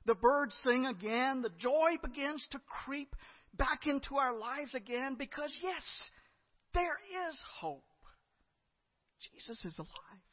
[0.07, 1.43] The birds sing again.
[1.43, 3.15] The joy begins to creep
[3.55, 5.83] back into our lives again because, yes,
[6.75, 6.99] there
[7.29, 7.83] is hope.
[9.35, 10.26] Jesus is alive.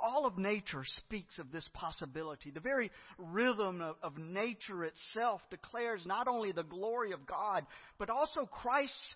[0.00, 2.50] All of nature speaks of this possibility.
[2.50, 7.66] The very rhythm of, of, nature itself declares not only the glory of God,
[7.98, 9.14] but also Christ's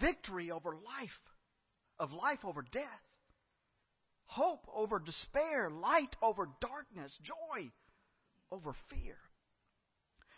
[0.00, 1.10] victory over life,
[1.98, 2.84] of life over death,
[4.26, 7.70] hope over despair, light over darkness, joy
[8.50, 9.16] over fear.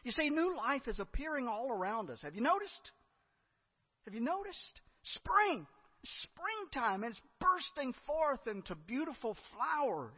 [0.04, 2.20] You see, new life is appearing all around us.
[2.22, 2.90] Have you noticed?
[4.04, 4.80] Have you noticed?
[5.04, 5.66] Spring
[6.04, 10.12] springtime it's bursting forth into beautiful flowers.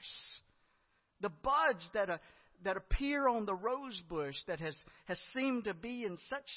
[1.21, 2.19] The buds that, uh,
[2.65, 4.77] that appear on the rose bush that has,
[5.07, 6.49] has seemed to be in such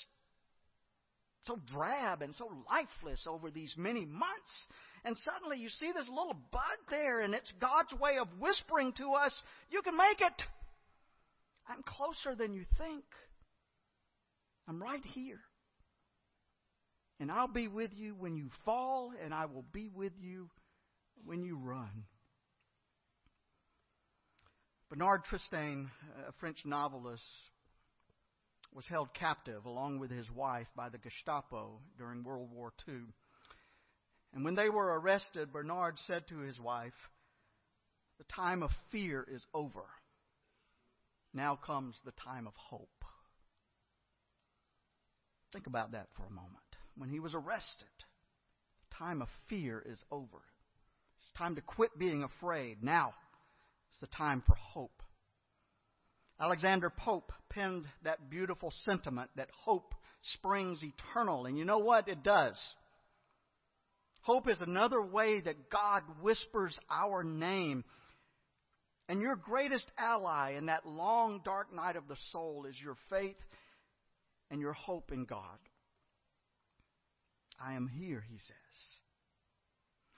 [1.44, 4.68] so drab and so lifeless over these many months.
[5.06, 9.14] And suddenly you see this little bud there, and it's God's way of whispering to
[9.14, 9.34] us,
[9.72, 10.44] You can make it.
[11.70, 13.04] I'm closer than you think.
[14.68, 15.40] I'm right here.
[17.20, 20.50] And I'll be with you when you fall, and I will be with you
[21.26, 22.06] when you run.
[24.90, 25.90] Bernard Tristan,
[26.28, 27.24] a French novelist,
[28.74, 33.00] was held captive along with his wife by the Gestapo during World War II.
[34.34, 36.94] And when they were arrested, Bernard said to his wife,
[38.20, 39.86] The time of fear is over.
[41.34, 43.04] Now comes the time of hope.
[45.52, 46.67] Think about that for a moment
[46.98, 47.88] when he was arrested.
[48.90, 50.42] The time of fear is over.
[51.22, 52.84] It's time to quit being afraid.
[52.84, 53.14] Now
[53.90, 55.02] it's the time for hope.
[56.40, 59.96] Alexander Pope penned that beautiful sentiment that hope
[60.34, 61.46] springs eternal.
[61.46, 62.08] And you know what?
[62.08, 62.58] It does.
[64.22, 67.84] Hope is another way that God whispers our name.
[69.10, 73.38] And your greatest ally in that long, dark night of the soul is your faith
[74.52, 75.58] and your hope in God.
[77.60, 79.00] I am here, he says.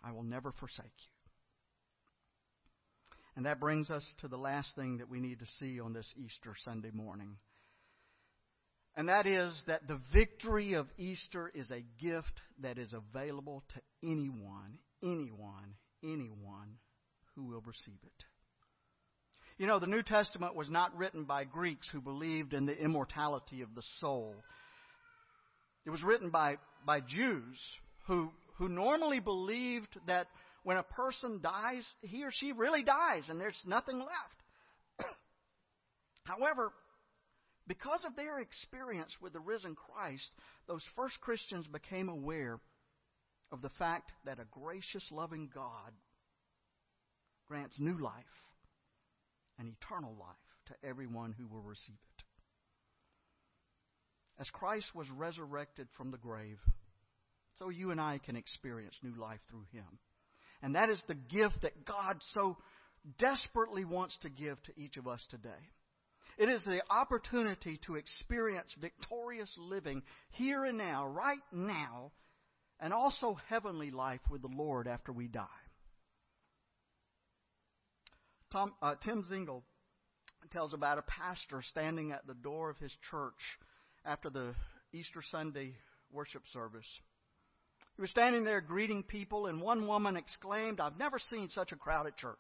[0.04, 1.20] I will never forsake you.
[3.36, 6.14] And that brings us to the last thing that we need to see on this
[6.18, 7.38] Easter Sunday morning.
[8.96, 13.82] And that is that the victory of Easter is a gift that is available to
[14.04, 16.76] anyone, anyone, anyone
[17.36, 18.26] who will receive it.
[19.58, 23.62] You know, the New Testament was not written by Greeks who believed in the immortality
[23.62, 24.36] of the soul.
[25.86, 27.58] It was written by by Jews
[28.08, 30.28] who, who normally believed that
[30.64, 35.10] when a person dies, he or she really dies and there's nothing left.
[36.24, 36.72] However,
[37.68, 40.30] because of their experience with the risen Christ,
[40.68, 42.60] those first Christians became aware
[43.52, 45.94] of the fact that a gracious, loving God
[47.48, 48.14] grants new life
[49.58, 50.36] and eternal life
[50.68, 52.19] to everyone who will receive it.
[54.40, 56.60] As Christ was resurrected from the grave,
[57.58, 60.00] so you and I can experience new life through him.
[60.62, 62.58] And that is the gift that God so
[63.18, 65.50] desperately wants to give to each of us today.
[66.38, 72.12] It is the opportunity to experience victorious living here and now, right now,
[72.80, 75.46] and also heavenly life with the Lord after we die.
[78.52, 79.64] Tom, uh, Tim Zingle
[80.52, 83.60] tells about a pastor standing at the door of his church
[84.06, 84.54] after the
[84.94, 85.76] Easter Sunday
[86.12, 86.88] worship service.
[87.96, 91.76] He was standing there greeting people, and one woman exclaimed, I've never seen such a
[91.76, 92.38] crowd at church.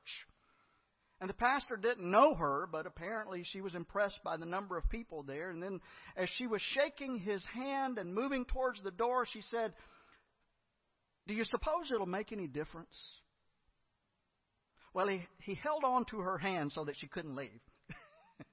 [1.21, 4.89] And the pastor didn't know her, but apparently she was impressed by the number of
[4.89, 5.49] people there.
[5.49, 5.81] And then,
[6.15, 9.73] as she was shaking his hand and moving towards the door, she said,
[11.27, 12.95] Do you suppose it'll make any difference?
[14.93, 17.59] Well, he, he held on to her hand so that she couldn't leave.
[18.39, 18.45] and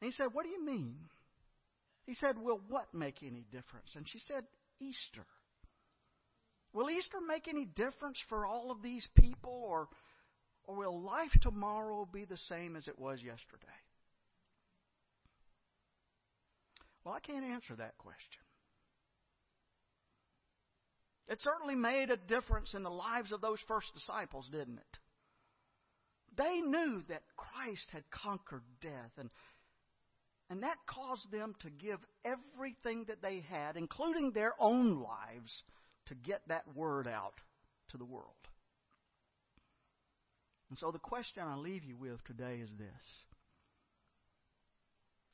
[0.00, 0.96] he said, What do you mean?
[2.06, 3.90] He said, Will what make any difference?
[3.94, 4.44] And she said,
[4.80, 5.26] Easter.
[6.72, 9.88] Will Easter make any difference for all of these people, or,
[10.64, 13.66] or will life tomorrow be the same as it was yesterday?
[17.04, 18.42] Well, I can't answer that question.
[21.28, 24.98] It certainly made a difference in the lives of those first disciples, didn't it?
[26.36, 29.30] They knew that Christ had conquered death, and,
[30.48, 35.62] and that caused them to give everything that they had, including their own lives,
[36.06, 37.34] to get that word out
[37.90, 38.30] to the world.
[40.70, 43.02] And so the question I leave you with today is this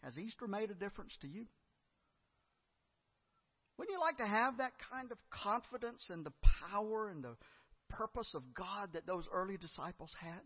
[0.02, 1.46] Has Easter made a difference to you?
[3.76, 6.32] Wouldn't you like to have that kind of confidence in the
[6.70, 7.36] power and the
[7.88, 10.40] purpose of God that those early disciples had?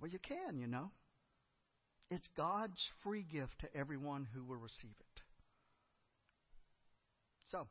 [0.00, 0.90] Well, you can, you know.
[2.10, 5.22] It's God's free gift to everyone who will receive it.
[7.50, 7.66] So,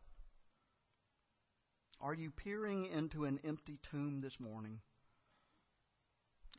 [2.02, 4.80] are you peering into an empty tomb this morning?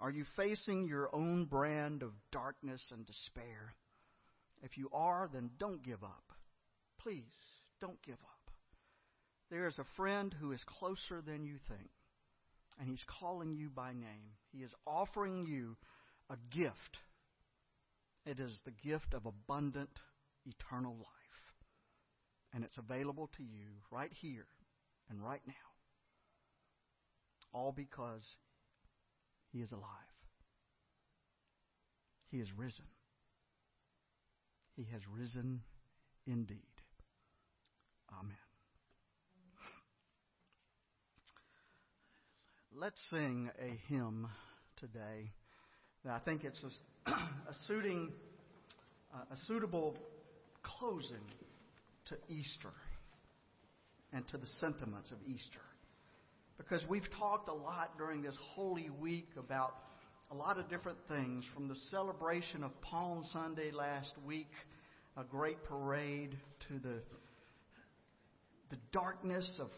[0.00, 3.74] Are you facing your own brand of darkness and despair?
[4.62, 6.32] If you are, then don't give up.
[7.00, 7.22] Please,
[7.80, 8.50] don't give up.
[9.50, 11.90] There is a friend who is closer than you think,
[12.78, 14.34] and he's calling you by name.
[14.52, 15.76] He is offering you
[16.30, 16.98] a gift.
[18.28, 19.88] It is the gift of abundant,
[20.44, 21.06] eternal life.
[22.52, 24.44] And it's available to you right here
[25.08, 25.54] and right now.
[27.54, 28.22] All because
[29.50, 29.82] He is alive.
[32.30, 32.84] He is risen.
[34.76, 35.62] He has risen
[36.26, 36.58] indeed.
[38.12, 38.36] Amen.
[42.76, 44.28] Let's sing a hymn
[44.76, 45.32] today.
[46.08, 46.68] I think it's a,
[47.48, 48.12] a suiting,
[49.14, 49.96] uh, a suitable
[50.62, 51.24] closing
[52.06, 52.72] to Easter
[54.12, 55.60] and to the sentiments of Easter.
[56.56, 59.74] Because we've talked a lot during this Holy Week about
[60.30, 64.50] a lot of different things, from the celebration of Palm Sunday last week,
[65.16, 66.36] a great parade,
[66.68, 67.00] to the
[68.70, 69.70] the darkness of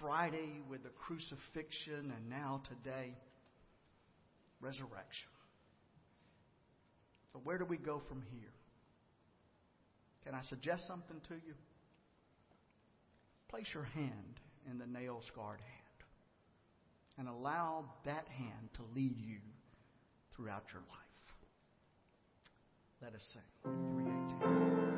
[0.00, 3.14] Friday with the crucifixion, and now today,
[4.60, 5.28] resurrection.
[7.32, 8.52] So, where do we go from here?
[10.24, 11.54] Can I suggest something to you?
[13.48, 15.82] Place your hand in the nail scarred hand
[17.18, 19.38] and allow that hand to lead you
[20.34, 20.98] throughout your life.
[23.02, 23.42] Let us sing.
[23.64, 24.91] 318.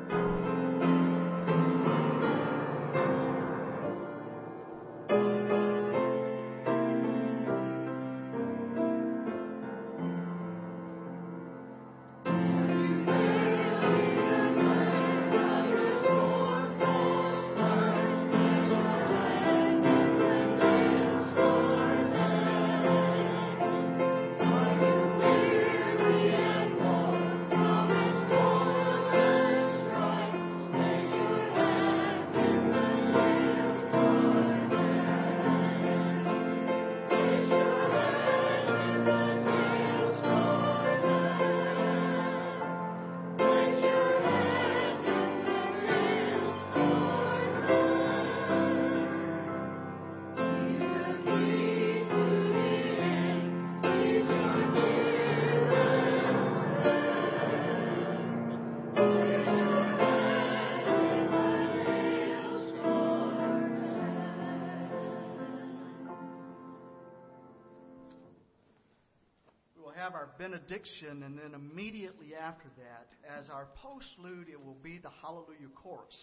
[70.37, 73.07] Benediction, and then immediately after that,
[73.39, 76.15] as our postlude, it will be the Hallelujah Chorus.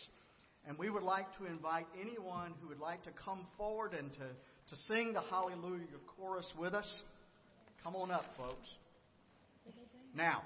[0.66, 4.18] And we would like to invite anyone who would like to come forward and to,
[4.18, 5.86] to sing the Hallelujah
[6.16, 6.92] Chorus with us.
[7.82, 8.68] Come on up, folks.
[10.14, 10.42] Now,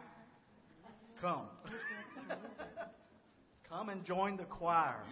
[1.21, 1.49] come.
[3.69, 5.03] come and join the choir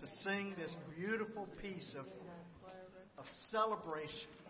[0.00, 2.06] to sing this beautiful piece of,
[3.18, 4.41] of celebration.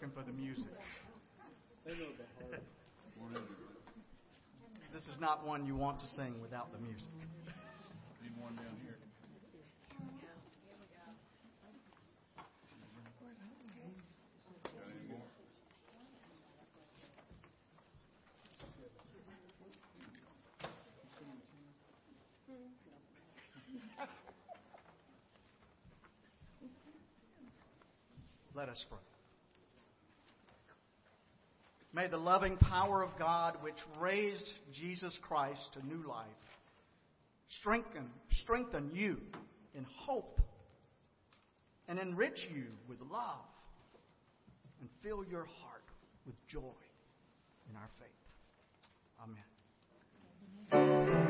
[0.00, 0.64] Looking for the music.
[1.84, 2.62] They know the heart.
[4.94, 7.06] This is not one you want to sing without the music.
[8.22, 8.96] Need one down here.
[14.64, 15.20] Got any more?
[28.54, 29.19] Let us pray.
[32.00, 36.24] May the loving power of God, which raised Jesus Christ to new life,
[37.60, 38.08] strengthen,
[38.40, 39.18] strengthen you
[39.74, 40.40] in hope
[41.88, 43.44] and enrich you with love
[44.80, 45.84] and fill your heart
[46.24, 46.72] with joy
[47.68, 48.08] in our faith.
[50.72, 51.29] Amen.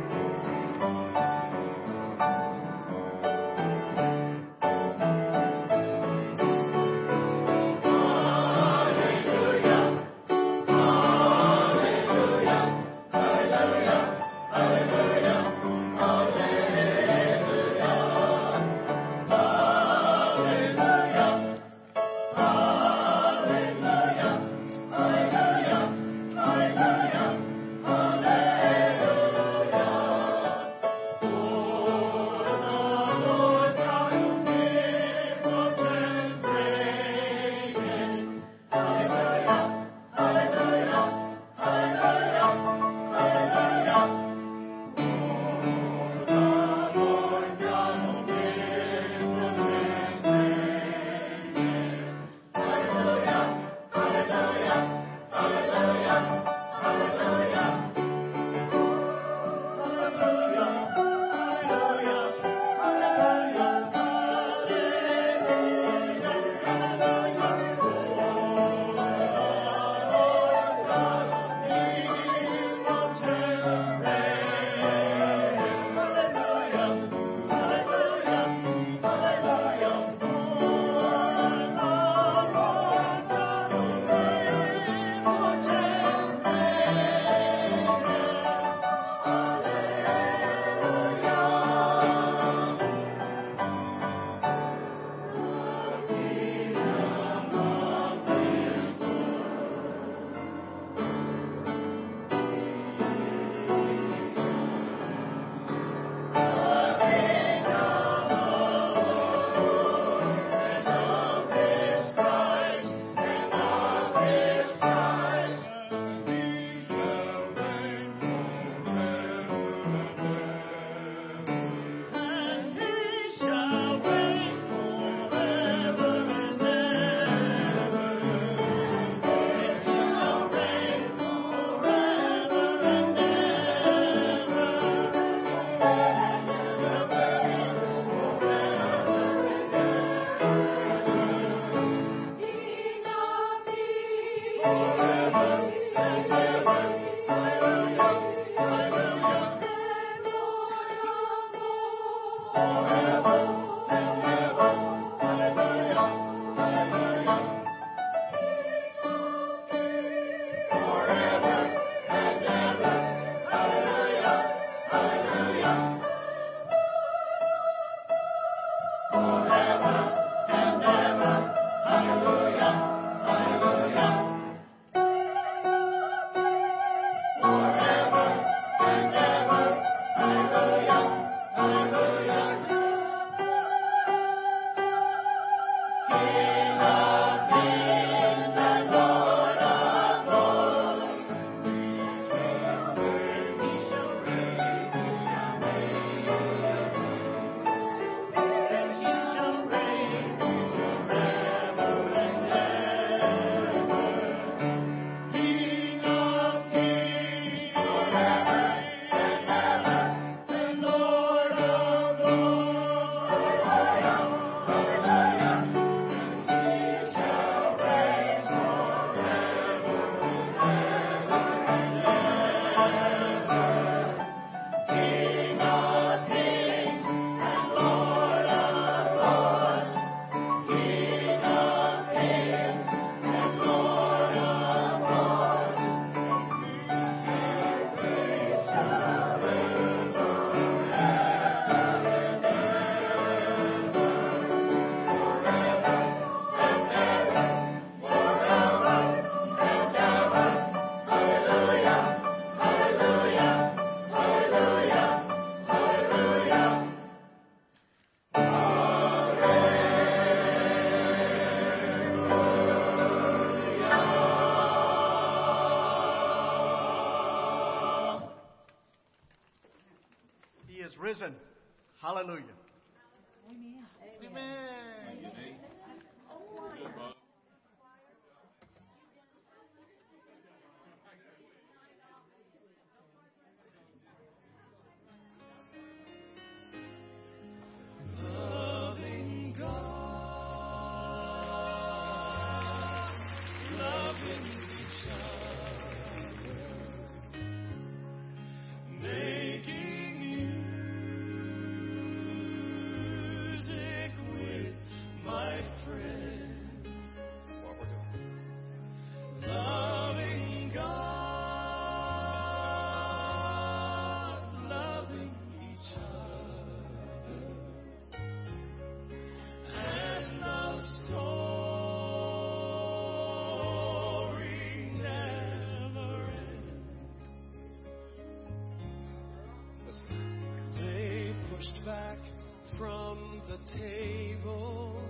[333.66, 335.00] Table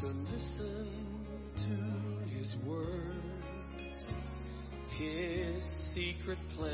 [0.00, 0.88] to listen
[1.56, 4.06] to his words,
[4.98, 5.62] his
[5.94, 6.71] secret plan